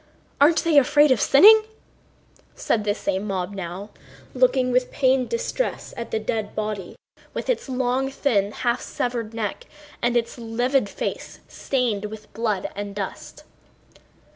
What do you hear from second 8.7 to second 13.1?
severed neck and its livid face stained with blood and